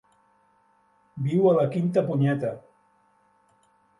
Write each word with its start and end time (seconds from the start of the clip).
Viu 1.25 1.45
a 1.51 1.51
la 1.59 1.67
quinta 1.77 2.05
punyeta. 2.09 2.51